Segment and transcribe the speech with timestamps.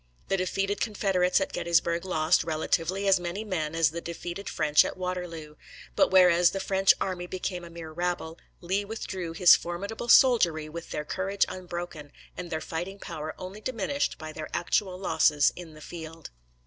[0.29, 4.97] The defeated Confederates at Gettysburg lost, relatively, as many men as the defeated French at
[4.97, 5.57] Waterloo;
[5.95, 10.89] but whereas the French army became a mere rabble, Lee withdrew his formidable soldiery with
[10.89, 15.81] their courage unbroken, and their fighting power only diminished by their actual losses in the
[15.81, 16.31] field.